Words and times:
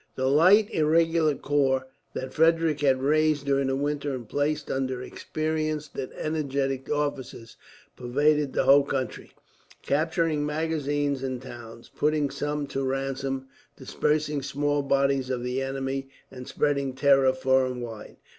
The 0.15 0.25
light 0.27 0.67
irregular 0.73 1.35
corps, 1.35 1.85
that 2.15 2.33
Frederick 2.33 2.81
had 2.81 3.03
raised 3.03 3.45
during 3.45 3.67
the 3.67 3.75
winter 3.75 4.15
and 4.15 4.27
placed 4.27 4.71
under 4.71 5.03
experienced 5.03 5.95
and 5.95 6.11
energetic 6.13 6.89
officers, 6.89 7.55
pervaded 7.95 8.51
the 8.53 8.63
whole 8.63 8.81
country, 8.83 9.33
capturing 9.83 10.43
magazines 10.43 11.21
and 11.21 11.39
towns, 11.39 11.87
putting 11.95 12.31
some 12.31 12.65
to 12.69 12.83
ransom, 12.83 13.45
dispersing 13.77 14.41
small 14.41 14.81
bodies 14.81 15.29
of 15.29 15.43
the 15.43 15.61
enemy, 15.61 16.09
and 16.31 16.47
spreading 16.47 16.93
terror 16.95 17.31
far 17.31 17.67
and 17.67 17.83
wide. 17.83 18.17